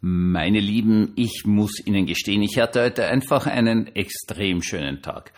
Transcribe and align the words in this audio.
Meine 0.00 0.60
Lieben, 0.60 1.12
ich 1.16 1.42
muss 1.44 1.84
Ihnen 1.84 2.06
gestehen, 2.06 2.40
ich 2.42 2.56
hatte 2.60 2.82
heute 2.82 3.06
einfach 3.06 3.48
einen 3.48 3.88
extrem 3.96 4.62
schönen 4.62 5.02
Tag. 5.02 5.32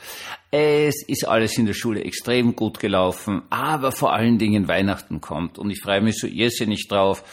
Es 0.50 1.02
ist 1.02 1.26
alles 1.26 1.56
in 1.56 1.64
der 1.64 1.72
Schule 1.72 2.04
extrem 2.04 2.54
gut 2.54 2.78
gelaufen, 2.78 3.40
aber 3.48 3.90
vor 3.90 4.12
allen 4.12 4.36
Dingen 4.36 4.68
Weihnachten 4.68 5.22
kommt 5.22 5.58
und 5.58 5.70
ich 5.70 5.80
freue 5.80 6.02
mich 6.02 6.18
so 6.18 6.26
irrsinnig 6.26 6.88
drauf. 6.88 7.24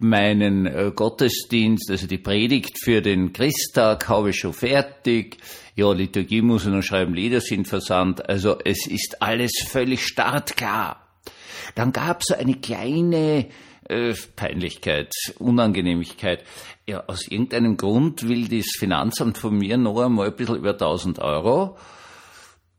Meinen 0.00 0.66
äh, 0.66 0.90
Gottesdienst, 0.92 1.88
also 1.92 2.08
die 2.08 2.18
Predigt 2.18 2.82
für 2.82 3.00
den 3.00 3.32
Christtag 3.32 4.08
habe 4.08 4.30
ich 4.30 4.40
schon 4.40 4.52
fertig. 4.52 5.36
Ja, 5.76 5.92
Liturgie 5.92 6.42
muss 6.42 6.64
ich 6.64 6.72
noch 6.72 6.82
schreiben, 6.82 7.14
Lieder 7.14 7.40
sind 7.40 7.68
versandt. 7.68 8.28
Also 8.28 8.58
es 8.64 8.88
ist 8.88 9.22
alles 9.22 9.52
völlig 9.68 10.04
startklar. 10.04 11.06
Dann 11.76 11.92
gab 11.92 12.20
es 12.20 12.26
so 12.30 12.34
eine 12.34 12.54
kleine 12.54 13.46
äh, 13.88 14.14
Peinlichkeit, 14.36 15.12
Unangenehmigkeit. 15.38 16.44
Ja, 16.86 17.04
aus 17.06 17.28
irgendeinem 17.28 17.76
Grund 17.76 18.28
will 18.28 18.48
das 18.48 18.66
Finanzamt 18.78 19.38
von 19.38 19.56
mir 19.56 19.76
noch 19.76 20.00
einmal 20.00 20.28
ein 20.28 20.36
bisschen 20.36 20.56
über 20.56 20.72
1000 20.72 21.18
Euro, 21.20 21.76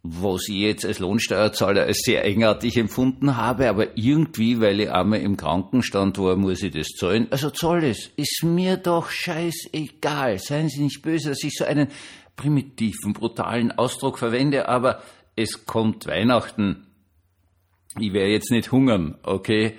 was 0.04 0.48
ich 0.48 0.58
jetzt 0.58 0.86
als 0.86 1.00
Lohnsteuerzahler 1.00 1.84
als 1.84 2.02
sehr 2.06 2.24
eigenartig 2.24 2.78
empfunden 2.78 3.38
habe, 3.38 3.68
aber 3.68 3.98
irgendwie, 3.98 4.62
weil 4.62 4.80
ich 4.80 4.92
einmal 4.92 5.22
im 5.22 5.36
Krankenstand 5.36 6.20
war, 6.20 6.36
muss 6.36 6.62
ich 6.62 6.74
das 6.74 6.90
zahlen. 6.90 7.28
Also 7.32 7.50
zahl 7.50 7.84
es. 7.84 8.12
Ist 8.16 8.44
mir 8.44 8.78
doch 8.78 9.10
scheißegal. 9.10 10.38
Seien 10.38 10.70
Sie 10.70 10.84
nicht 10.84 11.02
böse, 11.02 11.30
dass 11.30 11.44
ich 11.44 11.56
so 11.58 11.66
einen 11.66 11.88
primitiven, 12.36 13.14
brutalen 13.14 13.72
Ausdruck 13.72 14.20
verwende, 14.20 14.70
aber 14.70 15.02
es 15.36 15.66
kommt 15.66 16.06
Weihnachten. 16.06 16.86
Ich 18.00 18.14
werde 18.14 18.32
jetzt 18.32 18.52
nicht 18.52 18.72
hungern, 18.72 19.18
okay? 19.24 19.78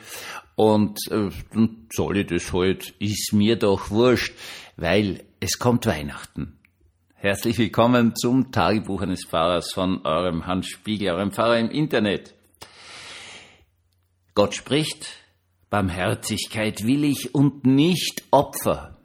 Und 0.56 0.98
äh, 1.10 1.28
dann 1.52 1.86
soll 1.92 2.16
ich 2.16 2.26
das 2.28 2.52
halt, 2.52 2.94
ist 2.98 3.32
mir 3.32 3.56
doch 3.56 3.90
wurscht, 3.90 4.34
weil 4.76 5.22
es 5.38 5.58
kommt 5.58 5.84
Weihnachten. 5.84 6.58
Herzlich 7.14 7.58
willkommen 7.58 8.16
zum 8.16 8.52
Tagebuch 8.52 9.02
eines 9.02 9.26
Pfarrers 9.26 9.72
von 9.74 10.04
eurem 10.06 10.46
Hans 10.46 10.68
Spiegel, 10.68 11.10
eurem 11.10 11.30
Pfarrer 11.30 11.58
im 11.58 11.70
Internet. 11.70 12.34
Gott 14.34 14.54
spricht, 14.54 15.06
Barmherzigkeit 15.68 16.84
will 16.84 17.04
ich 17.04 17.34
und 17.34 17.66
nicht 17.66 18.22
Opfer. 18.30 18.95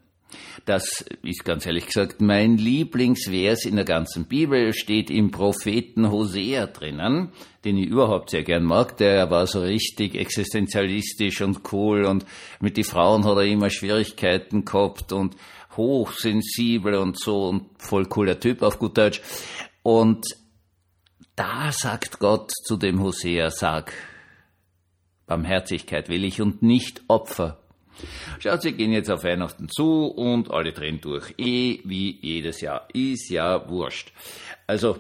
Das 0.66 1.06
ist 1.24 1.46
ganz 1.46 1.66
ehrlich 1.66 1.88
gesagt 1.88 2.22
mein 2.22 2.58
Lieblingsvers 2.58 3.66
in 3.66 3.76
der 3.76 3.86
ganzen 3.86 4.26
Bibel, 4.26 4.74
steht 4.74 5.10
im 5.10 5.32
Propheten 5.32 6.12
Hosea 6.12 6.68
drinnen, 6.68 7.30
den 7.66 7.78
ich 7.78 7.88
überhaupt 7.88 8.30
sehr 8.30 8.44
gern 8.44 8.64
mag. 8.64 8.98
Der 8.98 9.30
war 9.30 9.48
so 9.48 9.62
richtig 9.62 10.16
existenzialistisch 10.16 11.42
und 11.42 11.62
cool 11.72 12.06
und 12.06 12.26
mit 12.60 12.78
den 12.78 12.84
Frauen 12.84 13.26
hat 13.26 13.38
er 13.38 13.46
immer 13.46 13.70
Schwierigkeiten 13.70 14.66
gehabt 14.66 15.12
und 15.12 15.36
hochsensibel 15.78 16.96
und 16.96 17.20
so 17.20 17.50
und 17.50 17.66
voll 17.78 18.06
cooler 18.06 18.40
Typ 18.40 18.62
auf 18.62 18.80
gut 18.80 18.98
Deutsch. 18.98 19.22
Und 19.84 20.26
da 21.36 21.72
sagt 21.72 22.20
Gott 22.20 22.52
zu 22.52 22.78
dem 22.78 23.02
Hosea, 23.02 23.50
sag, 23.50 23.94
Barmherzigkeit 25.26 26.10
will 26.10 26.26
ich 26.26 26.42
und 26.42 26.62
nicht 26.62 27.04
Opfer. 27.08 27.58
Schaut, 28.40 28.62
Sie 28.62 28.74
gehen 28.74 28.92
jetzt 28.92 29.10
auf 29.10 29.24
Weihnachten 29.24 29.70
zu 29.70 30.06
und 30.06 30.52
alle 30.52 30.74
drehen 30.74 31.02
durch. 31.02 31.34
Eh 31.38 31.80
wie 31.84 32.18
jedes 32.22 32.62
Jahr. 32.62 32.88
Ist 32.94 33.30
ja 33.30 33.70
wurscht. 33.70 34.12
Also, 34.68 35.00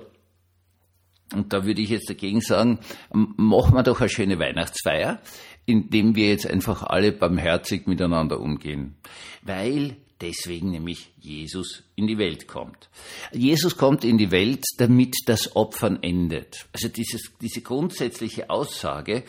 und 1.33 1.53
da 1.53 1.65
würde 1.65 1.81
ich 1.81 1.89
jetzt 1.89 2.09
dagegen 2.09 2.41
sagen, 2.41 2.79
machen 3.13 3.73
wir 3.75 3.83
doch 3.83 4.01
eine 4.01 4.09
schöne 4.09 4.37
Weihnachtsfeier, 4.39 5.21
indem 5.65 6.15
wir 6.15 6.29
jetzt 6.29 6.47
einfach 6.47 6.83
alle 6.83 7.11
barmherzig 7.11 7.87
miteinander 7.87 8.39
umgehen. 8.39 8.95
Weil 9.41 9.95
deswegen 10.21 10.71
nämlich 10.71 11.11
Jesus 11.17 11.83
in 11.95 12.07
die 12.07 12.17
Welt 12.17 12.47
kommt. 12.47 12.89
Jesus 13.31 13.77
kommt 13.77 14.03
in 14.03 14.17
die 14.17 14.31
Welt, 14.31 14.63
damit 14.77 15.15
das 15.25 15.55
Opfern 15.55 16.01
endet. 16.03 16.67
Also 16.73 16.89
dieses, 16.89 17.31
diese 17.41 17.61
grundsätzliche 17.61 18.49
Aussage, 18.49 19.23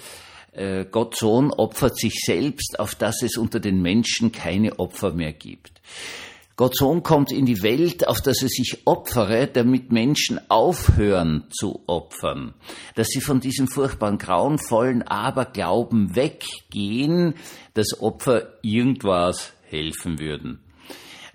äh, 0.52 0.84
Gott 0.84 1.16
Sohn 1.16 1.50
opfert 1.50 1.96
sich 1.98 2.22
selbst, 2.24 2.78
auf 2.78 2.94
dass 2.94 3.22
es 3.22 3.36
unter 3.36 3.60
den 3.60 3.82
Menschen 3.82 4.32
keine 4.32 4.78
Opfer 4.78 5.12
mehr 5.12 5.32
gibt. 5.32 5.80
Gott 6.56 6.76
Sohn 6.76 7.02
kommt 7.02 7.32
in 7.32 7.46
die 7.46 7.62
Welt, 7.62 8.06
auf 8.06 8.20
dass 8.20 8.42
er 8.42 8.48
sich 8.48 8.82
opfere, 8.84 9.48
damit 9.48 9.90
Menschen 9.90 10.38
aufhören 10.50 11.44
zu 11.50 11.82
opfern, 11.86 12.54
dass 12.94 13.08
sie 13.08 13.22
von 13.22 13.40
diesem 13.40 13.68
furchtbaren, 13.68 14.18
grauenvollen 14.18 15.02
Aberglauben 15.02 16.14
weggehen, 16.14 17.34
dass 17.72 18.00
Opfer 18.00 18.58
irgendwas 18.62 19.54
helfen 19.64 20.18
würden. 20.18 20.61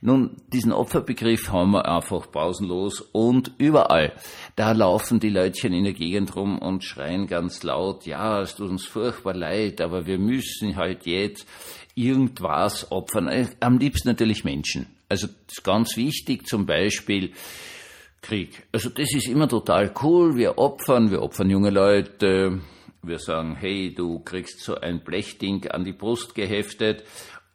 Nun, 0.07 0.37
diesen 0.53 0.71
Opferbegriff 0.71 1.51
haben 1.51 1.71
wir 1.71 1.85
einfach 1.85 2.31
pausenlos 2.31 3.01
und 3.01 3.51
überall. 3.57 4.13
Da 4.55 4.71
laufen 4.71 5.19
die 5.19 5.27
Leutchen 5.27 5.73
in 5.73 5.83
der 5.83 5.91
Gegend 5.91 6.33
rum 6.33 6.59
und 6.59 6.85
schreien 6.85 7.27
ganz 7.27 7.61
laut, 7.63 8.05
ja, 8.05 8.39
es 8.39 8.55
tut 8.55 8.69
uns 8.69 8.85
furchtbar 8.85 9.33
leid, 9.33 9.81
aber 9.81 10.05
wir 10.05 10.17
müssen 10.17 10.77
halt 10.77 11.05
jetzt 11.05 11.45
irgendwas 11.93 12.89
opfern. 12.89 13.27
Äh, 13.27 13.47
am 13.59 13.79
liebsten 13.79 14.07
natürlich 14.07 14.45
Menschen. 14.45 14.87
Also 15.09 15.27
das 15.27 15.57
ist 15.57 15.63
ganz 15.65 15.97
wichtig, 15.97 16.47
zum 16.47 16.65
Beispiel 16.65 17.33
Krieg. 18.21 18.65
Also 18.71 18.87
das 18.87 19.13
ist 19.13 19.27
immer 19.27 19.49
total 19.49 19.93
cool. 20.01 20.37
Wir 20.37 20.57
opfern, 20.57 21.11
wir 21.11 21.21
opfern 21.21 21.49
junge 21.49 21.69
Leute. 21.69 22.61
Wir 23.03 23.19
sagen, 23.19 23.57
hey, 23.59 23.93
du 23.93 24.19
kriegst 24.19 24.61
so 24.61 24.75
ein 24.75 25.03
Blechding 25.03 25.67
an 25.67 25.83
die 25.83 25.91
Brust 25.91 26.33
geheftet 26.33 27.03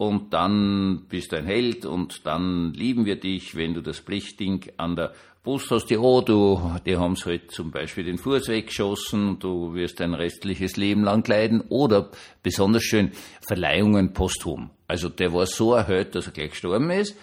und 0.03 0.33
dann 0.33 1.05
bist 1.09 1.31
du 1.31 1.37
ein 1.37 1.45
Held 1.45 1.87
und 1.87 2.27
dann 2.27 2.73
lieben 2.75 3.05
wir 3.05 3.21
dich, 3.21 3.55
wenn 3.55 3.73
du 3.73 3.83
das 3.83 4.01
Pflichtding 4.01 4.65
an 4.77 4.97
der 4.97 5.13
Brust 5.45 5.71
hast. 5.71 5.91
Ja, 5.93 6.21
du, 6.23 6.73
die 6.85 6.97
haben 6.97 7.13
es 7.13 7.25
halt 7.25 7.53
zum 7.53 7.71
Beispiel 7.71 8.03
den 8.03 8.19
Fuß 8.19 8.49
weggeschossen, 8.49 9.39
du 9.39 9.75
wirst 9.75 10.01
dein 10.01 10.15
restliches 10.15 10.77
Leben 10.77 11.05
lang 11.05 11.25
leiden 11.29 11.61
oder 11.69 12.11
besonders 12.43 12.83
schön 12.83 13.13
Verleihungen 13.47 14.13
posthum. 14.13 14.71
Also 14.89 15.09
der 15.09 15.33
war 15.33 15.47
so 15.47 15.73
erhöht, 15.75 16.17
dass 16.17 16.27
er 16.27 16.33
gleich 16.33 16.51
gestorben 16.51 16.91
ist 16.91 17.17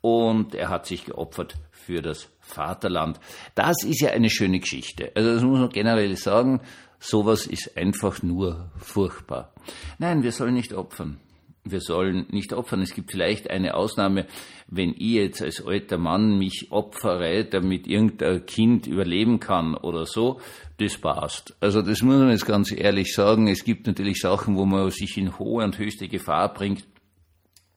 und 0.00 0.54
er 0.54 0.68
hat 0.68 0.86
sich 0.86 1.06
geopfert 1.06 1.56
für 1.72 2.00
das 2.00 2.28
Vaterland. 2.38 3.18
Das 3.56 3.82
ist 3.82 4.02
ja 4.02 4.10
eine 4.10 4.30
schöne 4.30 4.60
Geschichte. 4.60 5.10
Also 5.16 5.34
das 5.34 5.42
muss 5.42 5.58
man 5.58 5.70
generell 5.70 6.16
sagen, 6.16 6.60
sowas 7.00 7.48
ist 7.48 7.76
einfach 7.76 8.22
nur 8.22 8.70
furchtbar. 8.76 9.52
Nein, 9.98 10.22
wir 10.22 10.30
sollen 10.30 10.54
nicht 10.54 10.72
opfern 10.72 11.18
wir 11.70 11.80
sollen 11.80 12.26
nicht 12.30 12.52
opfern. 12.52 12.82
Es 12.82 12.94
gibt 12.94 13.12
vielleicht 13.12 13.50
eine 13.50 13.74
Ausnahme, 13.74 14.26
wenn 14.68 14.90
ich 14.90 15.14
jetzt 15.14 15.42
als 15.42 15.64
alter 15.64 15.98
Mann 15.98 16.38
mich 16.38 16.68
opfere, 16.70 17.44
damit 17.44 17.86
irgendein 17.86 18.46
Kind 18.46 18.86
überleben 18.86 19.40
kann 19.40 19.74
oder 19.74 20.06
so, 20.06 20.40
das 20.78 20.96
passt. 20.98 21.56
Also 21.60 21.82
das 21.82 22.02
muss 22.02 22.16
man 22.16 22.30
jetzt 22.30 22.46
ganz 22.46 22.72
ehrlich 22.72 23.12
sagen. 23.14 23.48
Es 23.48 23.64
gibt 23.64 23.86
natürlich 23.86 24.20
Sachen, 24.20 24.56
wo 24.56 24.64
man 24.64 24.90
sich 24.90 25.16
in 25.16 25.38
hohe 25.38 25.64
und 25.64 25.78
höchste 25.78 26.08
Gefahr 26.08 26.52
bringt, 26.52 26.84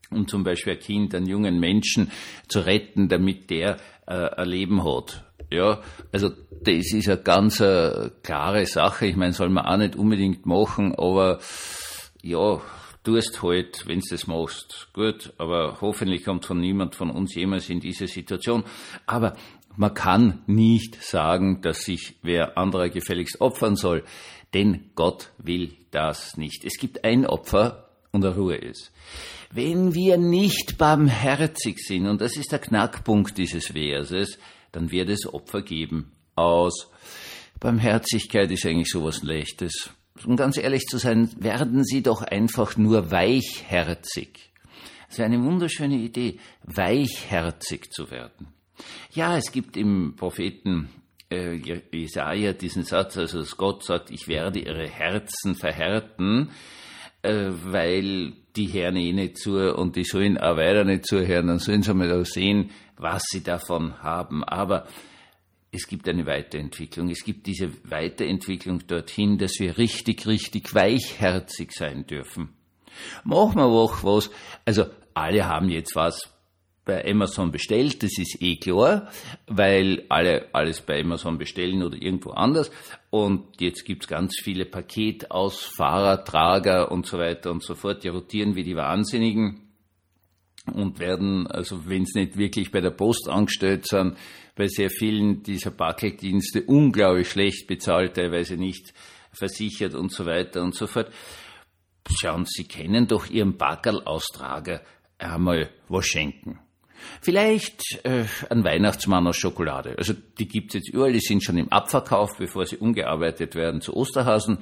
um 0.10 0.28
zum 0.28 0.44
Beispiel 0.44 0.74
ein 0.74 0.80
Kind, 0.80 1.16
einen 1.16 1.28
jungen 1.28 1.60
Menschen 1.60 2.12
zu 2.48 2.60
retten, 2.60 3.10
damit 3.10 3.50
der 3.50 3.78
äh, 4.08 4.14
ein 4.14 4.48
Leben 4.48 4.84
hat. 4.84 5.26
Ja, 5.52 5.82
also 6.12 6.32
das 6.62 6.94
ist 6.94 7.08
eine 7.08 7.22
ganz 7.22 7.60
äh, 7.60 8.10
klare 8.24 8.66
Sache. 8.66 9.06
Ich 9.06 9.16
meine, 9.16 9.34
soll 9.34 9.50
man 9.50 9.66
auch 9.66 9.78
nicht 9.78 9.96
unbedingt 9.96 10.46
machen, 10.46 10.96
aber 10.96 11.40
ja, 12.22 12.62
tust 13.04 13.44
halt, 13.44 13.86
wenn 13.88 14.00
du 14.00 14.06
das 14.10 14.28
machst. 14.28 14.88
Gut, 14.94 15.34
aber 15.38 15.80
hoffentlich 15.82 16.24
kommt 16.24 16.46
von 16.46 16.60
niemand 16.60 16.96
von 16.96 17.10
uns 17.10 17.36
jemals 17.36 17.70
in 17.70 17.80
diese 17.80 18.08
Situation. 18.08 18.64
Aber 19.06 19.36
man 19.76 19.94
kann 19.94 20.44
nicht 20.48 21.02
sagen, 21.04 21.62
dass 21.62 21.84
sich 21.84 22.16
wer 22.22 22.58
anderer 22.58 22.90
gefälligst 22.90 23.42
opfern 23.42 23.76
soll, 23.76 24.04
denn 24.54 24.92
Gott 24.96 25.32
will 25.38 25.74
das 25.92 26.38
nicht. 26.38 26.64
Es 26.64 26.78
gibt 26.78 27.04
ein 27.04 27.26
Opfer 27.26 27.90
und 28.12 28.24
Ruhe 28.24 28.56
ist. 28.56 28.92
Wenn 29.52 29.94
wir 29.94 30.18
nicht 30.18 30.78
barmherzig 30.78 31.80
sind, 31.80 32.08
und 32.08 32.22
das 32.22 32.38
ist 32.38 32.52
der 32.52 32.60
Knackpunkt 32.60 33.38
dieses 33.38 33.68
Verses, 33.68 34.38
dann 34.72 34.92
wird 34.92 35.10
es 35.10 35.32
Opfer 35.32 35.62
geben 35.62 36.12
aus. 36.36 36.90
Barmherzigkeit 37.60 38.52
ist 38.52 38.66
eigentlich 38.66 38.90
sowas 38.90 39.24
Leichtes 39.24 39.92
um 40.26 40.36
ganz 40.36 40.58
ehrlich 40.58 40.84
zu 40.84 40.98
sein, 40.98 41.30
werden 41.38 41.84
Sie 41.84 42.04
doch 42.04 42.22
einfach 42.22 42.78
nur 42.78 43.12
weichherzig. 43.12 44.52
Es 45.10 45.20
ist 45.20 45.26
eine 45.26 45.44
wunderschöne 45.44 45.96
Idee, 45.96 46.40
weichherzig 46.64 47.92
zu 47.92 48.10
werden. 48.10 48.48
Ja, 49.12 49.38
es 49.38 49.52
gibt 49.52 49.78
im 49.78 50.16
Propheten 50.16 50.90
äh, 51.32 51.54
Jesaja 51.92 52.54
diesen 52.54 52.84
Satz, 52.84 53.18
also 53.18 53.40
dass 53.40 53.58
Gott 53.58 53.84
sagt, 53.84 54.12
ich 54.12 54.28
werde 54.28 54.60
ihre 54.60 54.88
Herzen 54.88 55.56
verhärten, 55.56 56.50
äh, 57.22 57.50
weil 57.64 58.34
die 58.56 58.72
hören 58.72 58.98
eh 58.98 59.14
nicht 59.14 59.38
zu 59.38 59.76
und 59.76 59.96
die 59.96 60.04
sollen 60.04 60.38
auch 60.38 60.58
weiter 60.58 60.84
nicht 60.84 61.06
zuhören, 61.06 61.48
dann 61.48 61.60
sollen 61.60 61.84
sie 61.84 61.94
mal 61.94 62.26
sehen, 62.26 62.72
was 62.98 63.24
sie 63.30 63.44
davon 63.44 64.02
haben. 64.02 64.44
Aber 64.44 64.88
es 65.74 65.88
gibt 65.88 66.08
eine 66.08 66.26
Weiterentwicklung. 66.26 67.10
Es 67.10 67.24
gibt 67.24 67.48
diese 67.48 67.72
Weiterentwicklung 67.90 68.86
dorthin, 68.86 69.40
dass 69.40 69.60
wir 69.60 69.78
richtig, 69.78 70.28
richtig 70.28 70.74
weichherzig 70.76 71.72
sein 71.72 72.06
dürfen. 72.06 72.50
Machen 73.24 73.56
wir 73.56 73.66
auch 73.66 74.04
was. 74.04 74.30
Also 74.66 74.86
alle 75.16 75.48
haben 75.48 75.70
jetzt 75.70 75.96
was 75.96 76.30
bei 76.86 77.10
Amazon 77.10 77.52
bestellt, 77.52 78.04
das 78.04 78.18
ist 78.18 78.42
eh 78.42 78.58
klar, 78.58 79.10
weil 79.48 80.04
alle 80.10 80.50
alles 80.52 80.82
bei 80.82 81.00
Amazon 81.00 81.38
bestellen 81.38 81.82
oder 81.82 81.96
irgendwo 81.96 82.32
anders. 82.32 82.72
Und 83.10 83.62
jetzt 83.62 83.86
gibt's 83.86 84.08
ganz 84.08 84.36
viele 84.44 84.66
Paketausfahrer, 84.66 86.26
Trager 86.26 86.92
und 86.92 87.06
so 87.06 87.18
weiter 87.18 87.52
und 87.52 87.64
so 87.64 87.76
fort, 87.76 88.04
die 88.04 88.10
rotieren 88.10 88.56
wie 88.56 88.64
die 88.64 88.76
Wahnsinnigen 88.76 89.63
und 90.72 91.00
werden, 91.00 91.48
also 91.48 91.88
wenn 91.88 92.04
es 92.04 92.14
nicht 92.14 92.38
wirklich 92.38 92.72
bei 92.72 92.82
der 92.82 92.92
Post 92.92 93.28
angestellt 93.30 93.88
sind, 93.88 94.18
bei 94.56 94.68
sehr 94.68 94.90
vielen 94.90 95.44
dieser 95.44 95.72
Paketdienste 95.72 96.64
unglaublich 96.64 97.30
schlecht 97.30 97.68
bezahlt, 97.68 98.16
teilweise 98.16 98.56
nicht 98.56 98.94
versichert 99.32 99.96
und 99.96 100.12
so 100.12 100.26
weiter 100.26 100.62
und 100.62 100.76
so 100.76 100.88
fort. 100.88 101.12
Schauen, 102.10 102.46
Sie 102.46 102.66
kennen 102.66 103.08
doch 103.08 103.30
Ihren 103.30 103.58
Backerl-Austrager 103.58 104.82
einmal 105.18 105.70
was 105.90 106.06
schenken. 106.06 106.60
Vielleicht 107.22 108.06
äh, 108.06 108.26
ein 108.50 108.64
Weihnachtsmann 108.64 109.28
aus 109.28 109.38
Schokolade. 109.38 109.96
Also 109.98 110.14
die 110.14 110.48
gibt's 110.48 110.76
jetzt 110.76 110.90
überall, 110.90 111.14
die 111.14 111.20
sind 111.20 111.44
schon 111.44 111.58
im 111.58 111.70
Abverkauf, 111.70 112.38
bevor 112.38 112.66
sie 112.66 112.78
umgearbeitet 112.78 113.56
werden 113.56 113.82
zu 113.82 113.96
Osterhasen. 113.96 114.60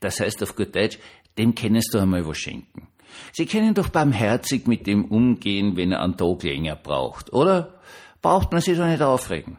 Das 0.00 0.20
heißt 0.20 0.42
auf 0.42 0.56
gut 0.56 0.74
Deutsch, 0.74 0.98
dem 1.36 1.54
kennst 1.54 1.92
du 1.92 1.98
einmal 1.98 2.26
was 2.26 2.38
schenken. 2.38 2.88
Sie 3.32 3.46
können 3.46 3.74
doch 3.74 3.88
barmherzig 3.88 4.66
mit 4.66 4.86
dem 4.86 5.04
umgehen, 5.04 5.76
wenn 5.76 5.92
er 5.92 6.02
einen 6.02 6.16
Tag 6.16 6.42
länger 6.42 6.76
braucht, 6.76 7.32
oder? 7.32 7.80
Braucht 8.22 8.52
man 8.52 8.60
sich 8.60 8.76
doch 8.78 8.86
nicht 8.86 9.02
aufregen. 9.02 9.58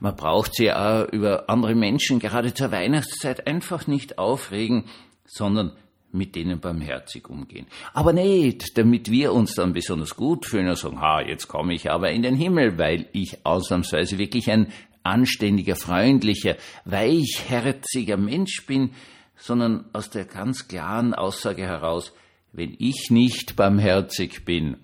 Man 0.00 0.16
braucht 0.16 0.54
sich 0.54 0.72
auch 0.72 1.06
über 1.12 1.48
andere 1.48 1.74
Menschen 1.74 2.18
gerade 2.18 2.52
zur 2.54 2.72
Weihnachtszeit 2.72 3.46
einfach 3.46 3.86
nicht 3.86 4.18
aufregen, 4.18 4.84
sondern 5.26 5.72
mit 6.12 6.34
denen 6.34 6.60
barmherzig 6.60 7.28
umgehen. 7.28 7.66
Aber 7.92 8.12
nicht, 8.12 8.76
damit 8.78 9.10
wir 9.10 9.32
uns 9.32 9.54
dann 9.54 9.72
besonders 9.72 10.16
gut 10.16 10.46
fühlen 10.46 10.68
und 10.68 10.78
sagen, 10.78 11.00
ha, 11.00 11.20
jetzt 11.20 11.48
komme 11.48 11.74
ich 11.74 11.90
aber 11.90 12.10
in 12.10 12.22
den 12.22 12.36
Himmel, 12.36 12.78
weil 12.78 13.06
ich 13.12 13.44
ausnahmsweise 13.44 14.18
wirklich 14.18 14.50
ein 14.50 14.72
anständiger, 15.02 15.76
freundlicher, 15.76 16.56
weichherziger 16.84 18.16
Mensch 18.16 18.66
bin, 18.66 18.92
sondern 19.36 19.84
aus 19.92 20.10
der 20.10 20.24
ganz 20.24 20.68
klaren 20.68 21.14
Aussage 21.14 21.62
heraus, 21.62 22.12
wenn 22.56 22.74
ich 22.78 23.10
nicht 23.10 23.54
barmherzig 23.54 24.44
bin, 24.44 24.78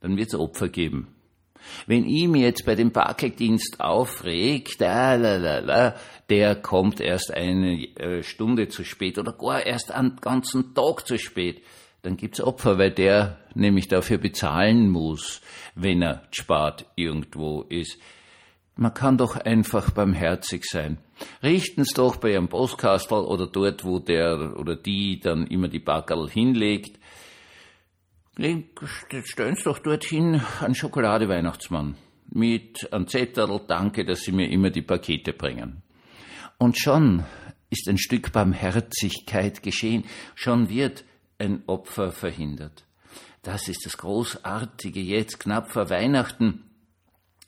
dann 0.00 0.16
wird 0.16 0.28
es 0.28 0.34
Opfer 0.34 0.68
geben. 0.68 1.08
Wenn 1.86 2.08
ich 2.08 2.26
mir 2.26 2.42
jetzt 2.42 2.64
bei 2.64 2.74
dem 2.74 2.92
Parkdienst 2.92 3.80
aufregt, 3.80 4.80
lalalala, 4.80 5.94
der 6.28 6.56
kommt 6.56 7.00
erst 7.00 7.32
eine 7.32 7.84
äh, 7.96 8.22
Stunde 8.22 8.68
zu 8.68 8.84
spät 8.84 9.18
oder 9.18 9.32
gar 9.32 9.64
erst 9.64 9.92
einen 9.92 10.16
ganzen 10.16 10.74
Tag 10.74 11.06
zu 11.06 11.18
spät, 11.18 11.62
dann 12.00 12.16
gibt's 12.16 12.40
Opfer, 12.40 12.78
weil 12.78 12.90
der 12.90 13.38
nämlich 13.54 13.86
dafür 13.86 14.18
bezahlen 14.18 14.90
muss, 14.90 15.40
wenn 15.74 16.02
er 16.02 16.22
spart 16.32 16.86
irgendwo 16.96 17.62
ist. 17.62 17.98
Man 18.74 18.94
kann 18.94 19.18
doch 19.18 19.36
einfach 19.36 19.90
barmherzig 19.90 20.64
sein. 20.64 20.98
Richten's 21.42 21.92
doch 21.92 22.16
bei 22.16 22.32
Ihrem 22.32 22.48
Postkastel 22.48 23.18
oder 23.18 23.46
dort, 23.46 23.84
wo 23.84 23.98
der 23.98 24.56
oder 24.56 24.76
die 24.76 25.20
dann 25.20 25.46
immer 25.46 25.68
die 25.68 25.78
Backerl 25.78 26.28
hinlegt. 26.30 26.98
Stellen 28.34 29.56
Sie 29.56 29.62
doch 29.64 29.78
dorthin 29.78 30.40
einen 30.60 30.74
Schokolade-Weihnachtsmann 30.74 31.96
mit 32.30 32.90
einem 32.92 33.06
Zettel, 33.06 33.60
danke, 33.68 34.06
dass 34.06 34.22
Sie 34.22 34.32
mir 34.32 34.50
immer 34.50 34.70
die 34.70 34.82
Pakete 34.82 35.34
bringen. 35.34 35.82
Und 36.56 36.78
schon 36.78 37.24
ist 37.68 37.88
ein 37.88 37.98
Stück 37.98 38.32
Barmherzigkeit 38.32 39.62
geschehen, 39.62 40.04
schon 40.34 40.70
wird 40.70 41.04
ein 41.38 41.62
Opfer 41.66 42.10
verhindert. 42.10 42.84
Das 43.42 43.68
ist 43.68 43.84
das 43.84 43.98
Großartige 43.98 45.00
jetzt, 45.00 45.40
knapp 45.40 45.70
vor 45.70 45.90
Weihnachten. 45.90 46.64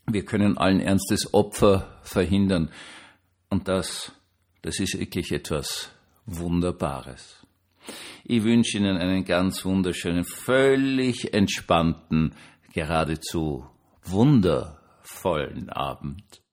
Wir 0.06 0.24
können 0.24 0.58
allen 0.58 0.80
Ernstes 0.80 1.32
Opfer 1.32 1.98
verhindern. 2.02 2.70
Und 3.48 3.68
das, 3.68 4.12
das 4.62 4.78
ist 4.80 4.98
wirklich 4.98 5.32
etwas 5.32 5.90
Wunderbares. 6.26 7.44
Ich 8.24 8.42
wünsche 8.44 8.78
Ihnen 8.78 8.96
einen 8.96 9.24
ganz 9.24 9.64
wunderschönen, 9.64 10.24
völlig 10.24 11.34
entspannten, 11.34 12.34
geradezu 12.72 13.66
wundervollen 14.02 15.68
Abend. 15.68 16.43